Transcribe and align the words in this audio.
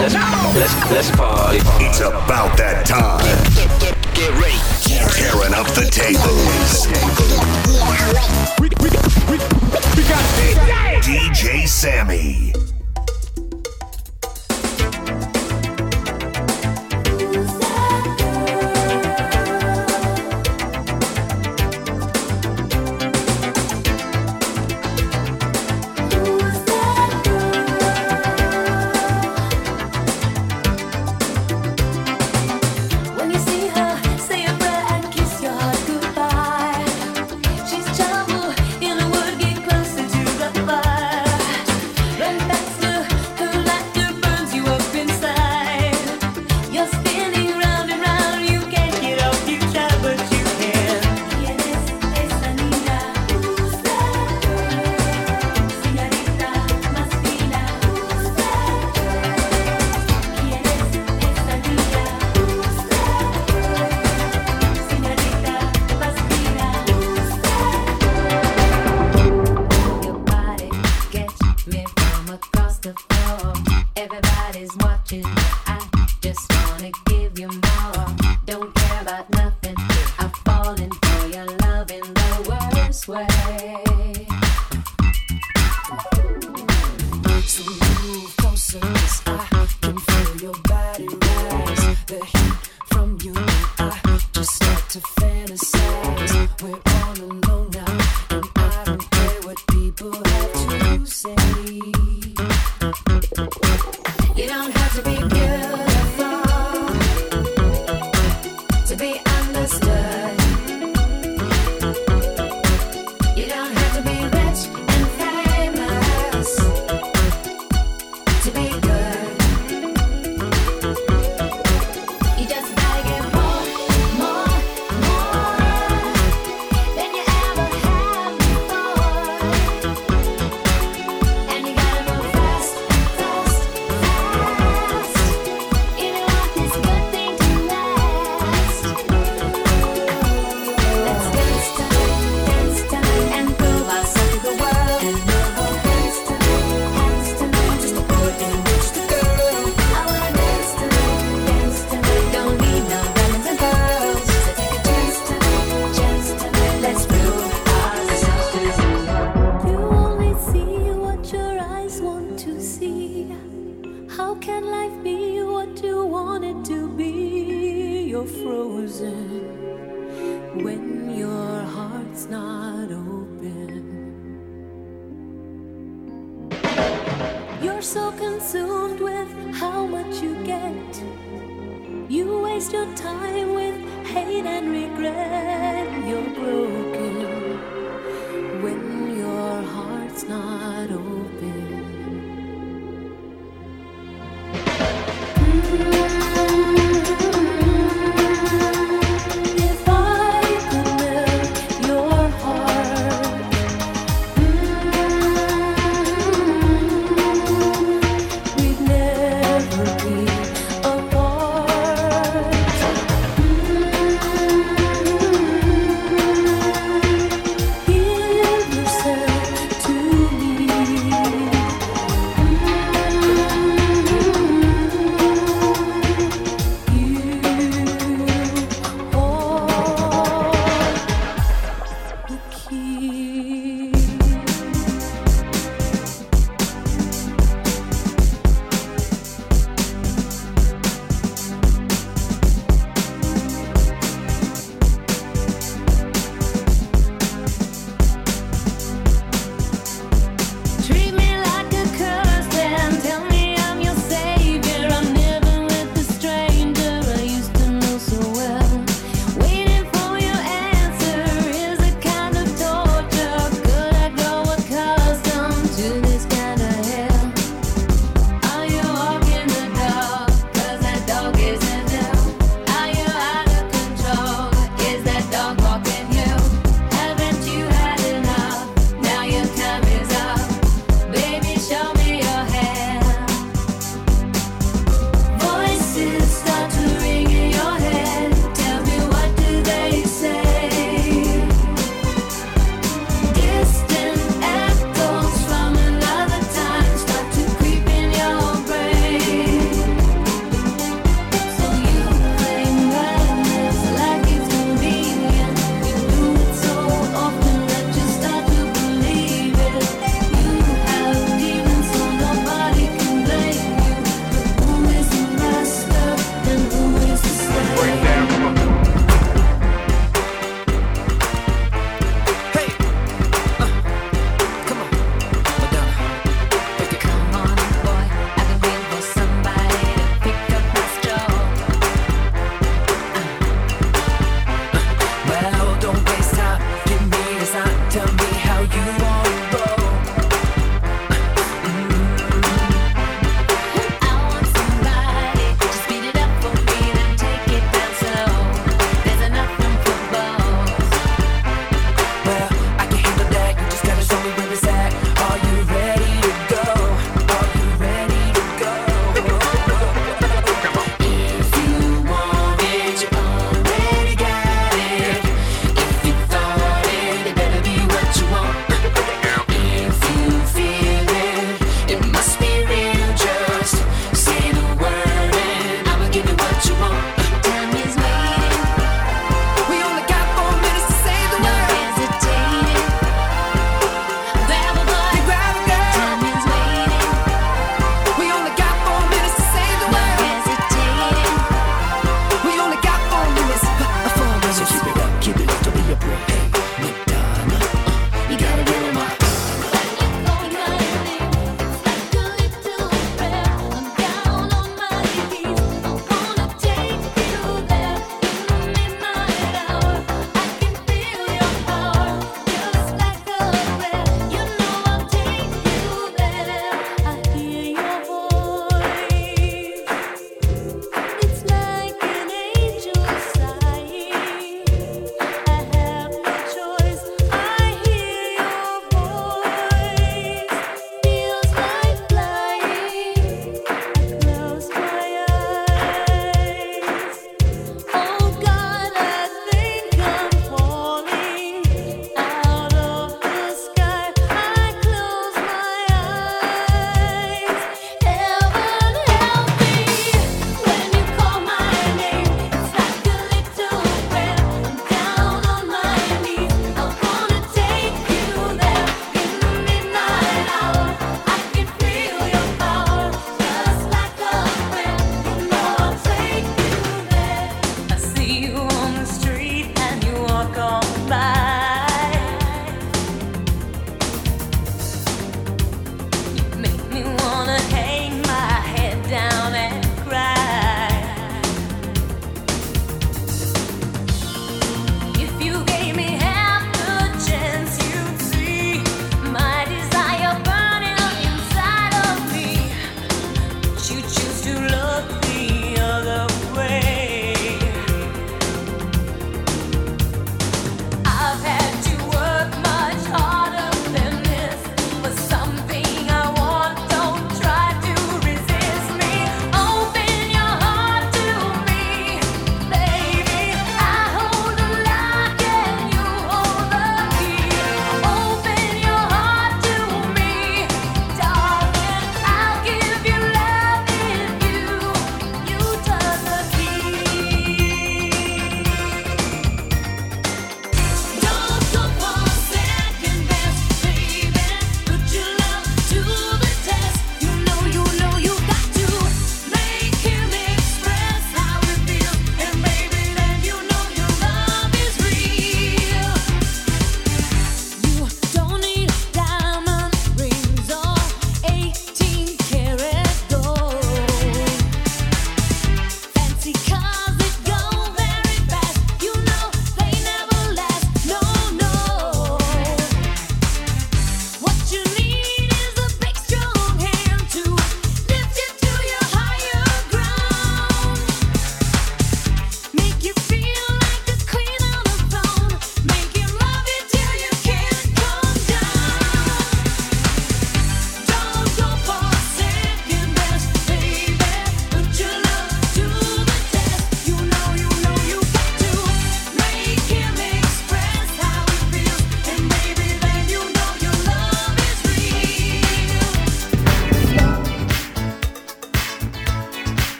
Let's, 0.00 0.14
let's, 0.54 0.90
let's 0.90 1.10
party. 1.10 1.58
It's 1.84 2.00
about 2.00 2.56
that 2.56 2.86
time. 2.86 3.20
Get, 3.54 3.68
get, 3.80 4.14
get, 4.14 4.30
ready. 4.40 4.56
Tearing 5.12 5.52
up 5.52 5.66
the 5.74 5.90
tables. 5.92 6.86
We, 8.58 8.70
got 10.08 10.24
DJ 11.04 11.68
Sammy. 11.68 12.69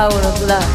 Power 0.00 0.22
of 0.22 0.40
love. 0.48 0.69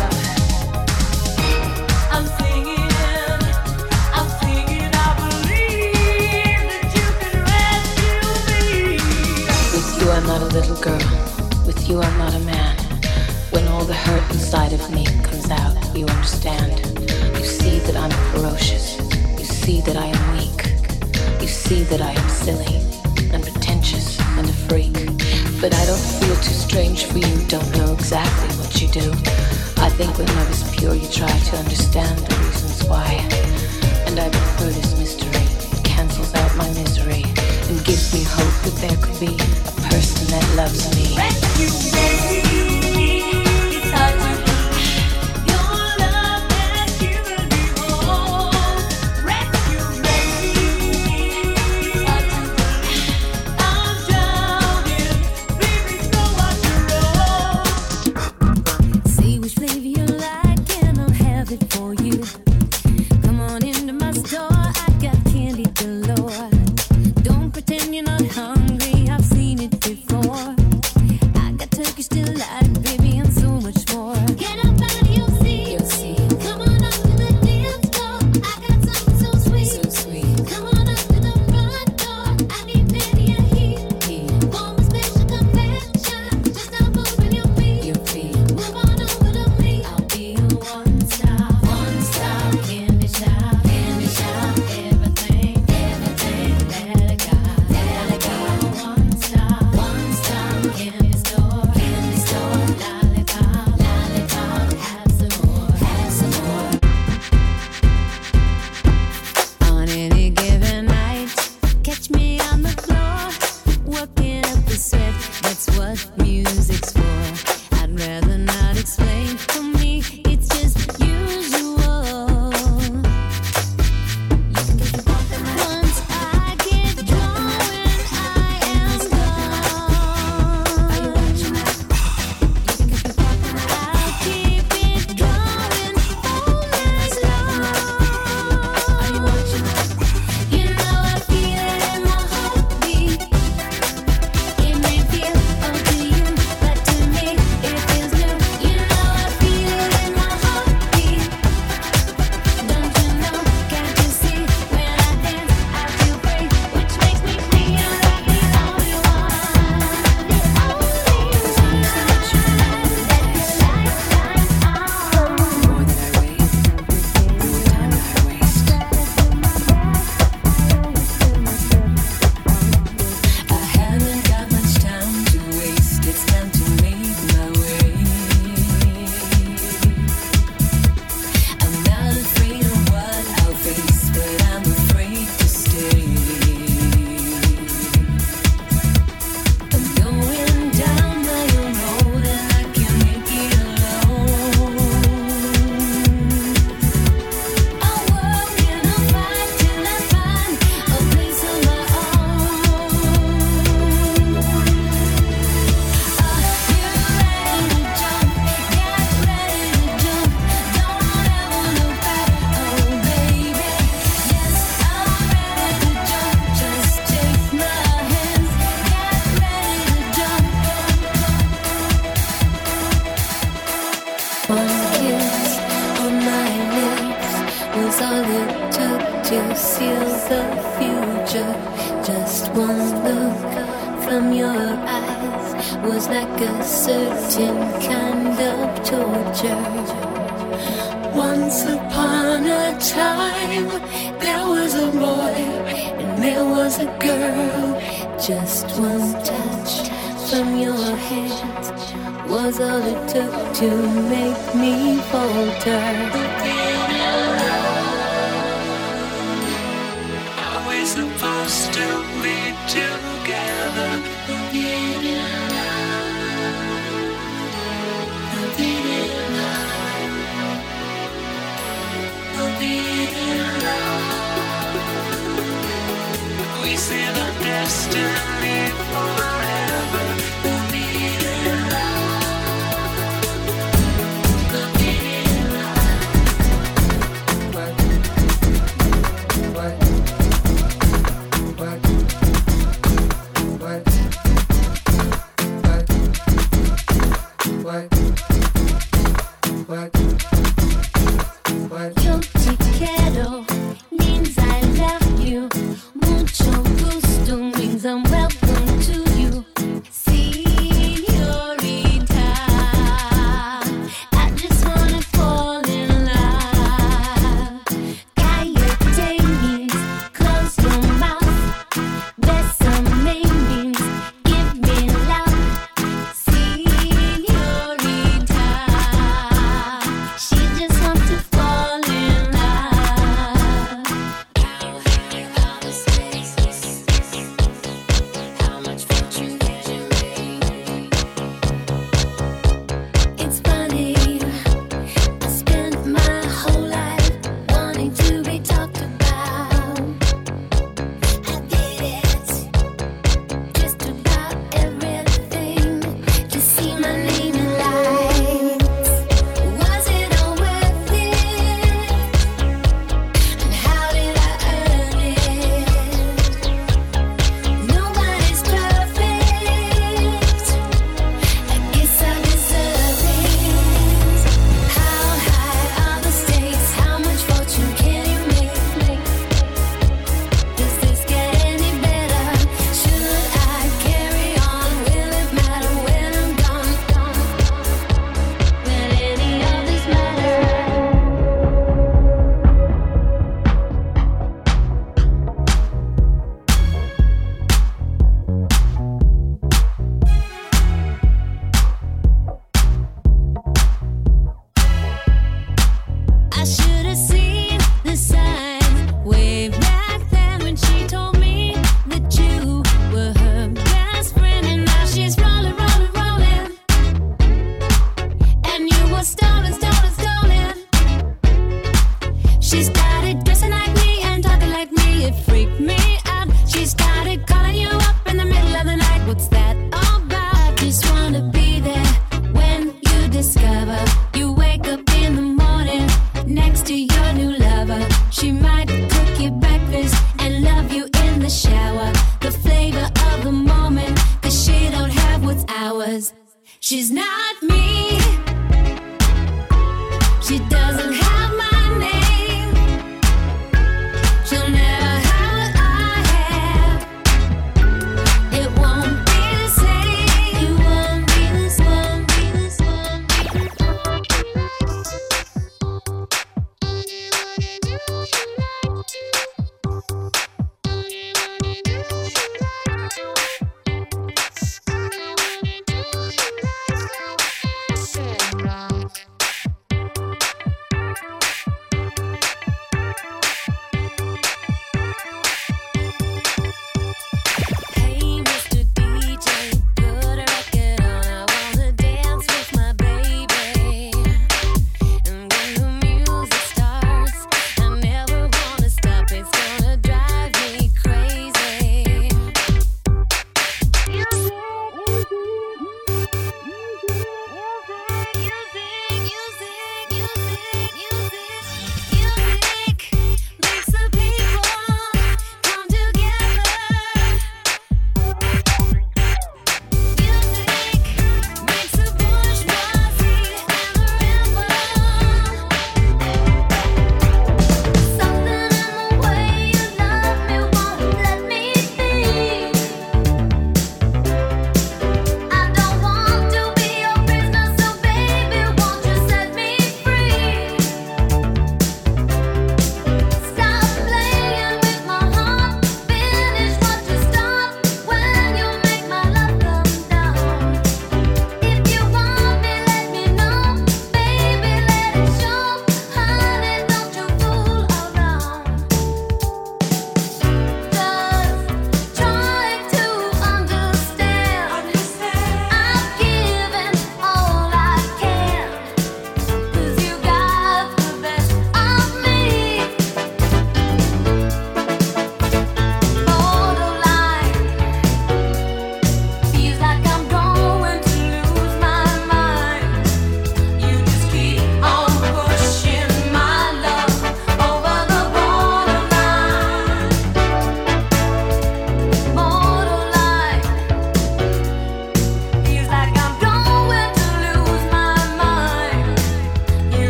We 276.62 276.76
see 276.78 277.06
the 277.06 277.28
destiny 277.40 278.70
forever. 278.92 279.45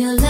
Your 0.00 0.16
light 0.16 0.29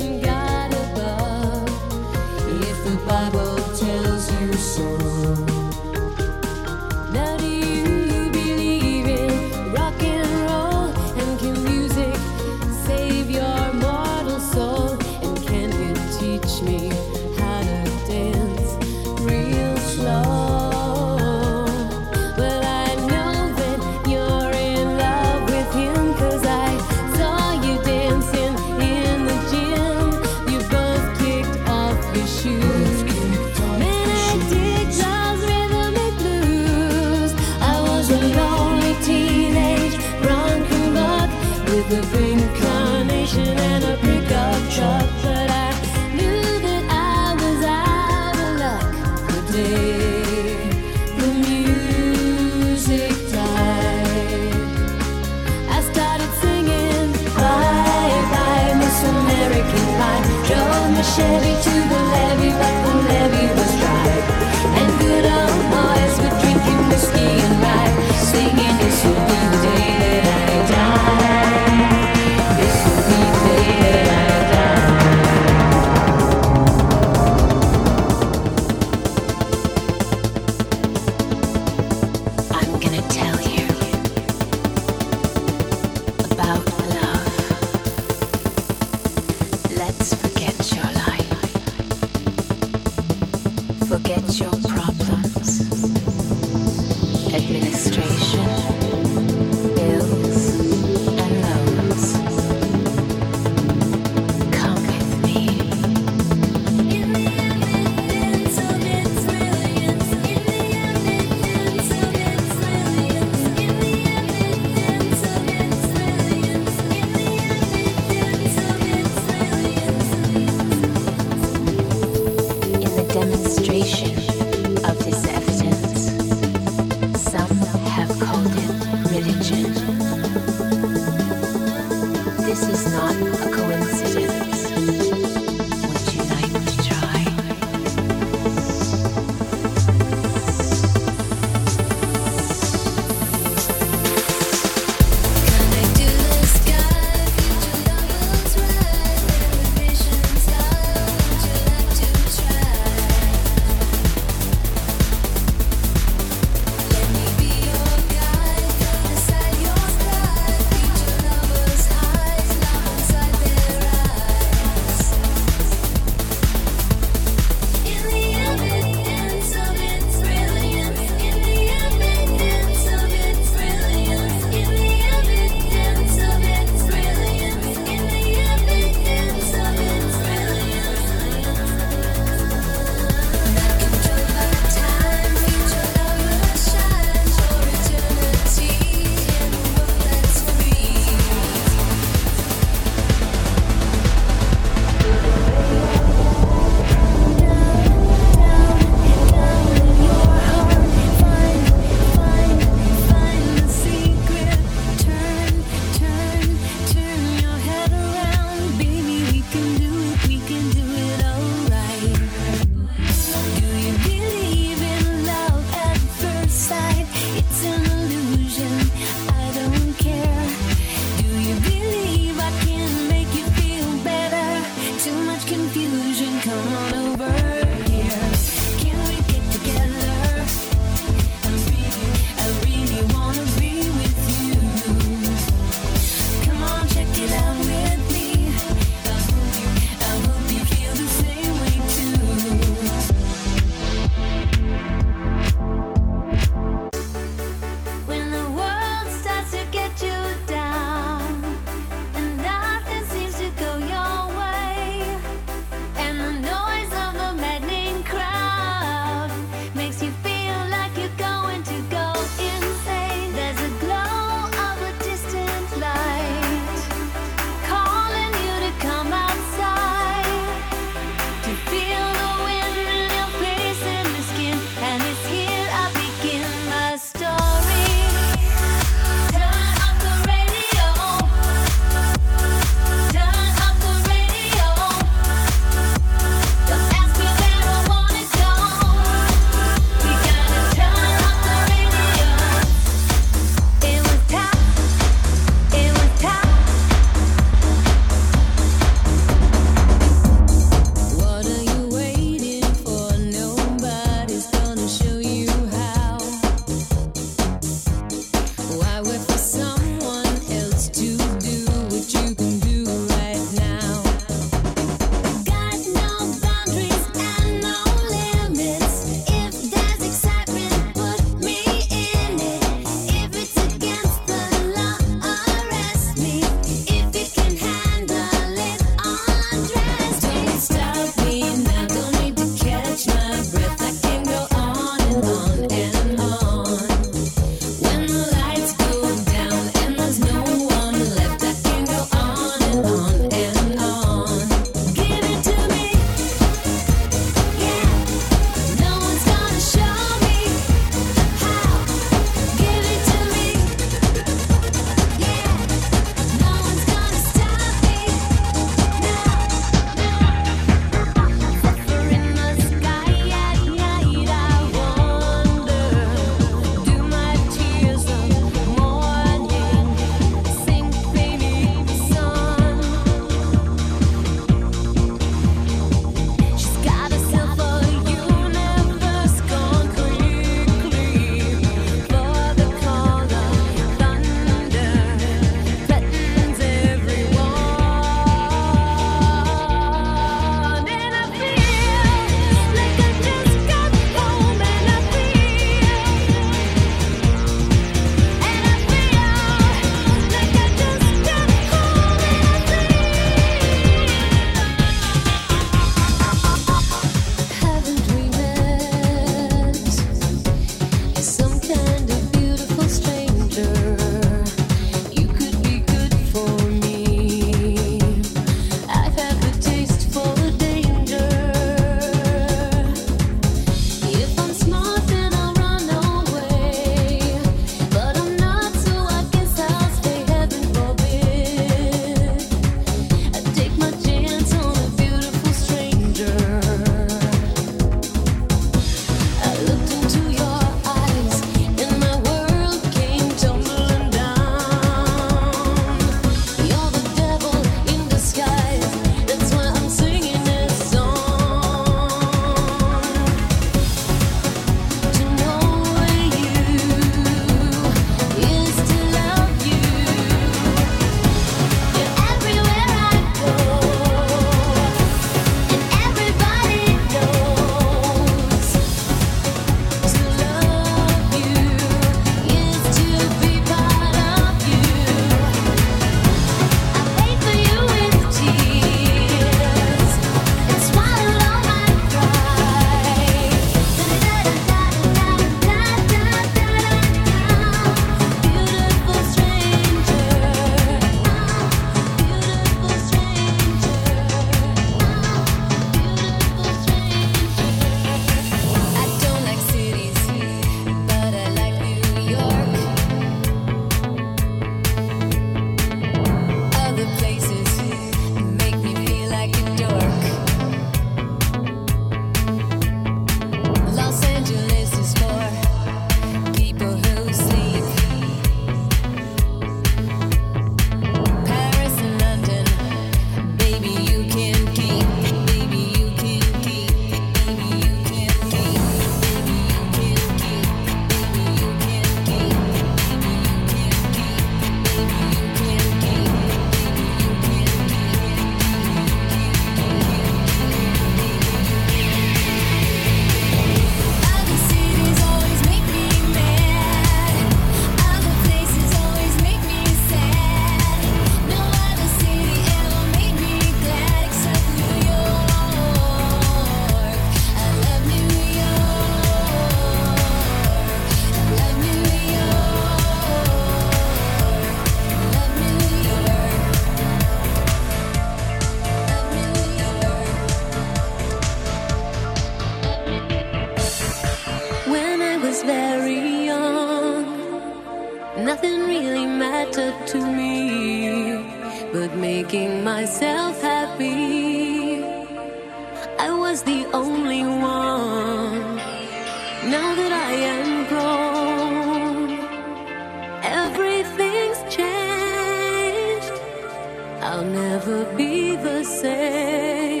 I'll 597.36 597.44
never 597.44 598.02
be 598.16 598.56
the 598.56 598.82
same 598.82 600.00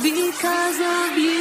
because 0.00 0.78
of 0.78 1.18
you. 1.18 1.35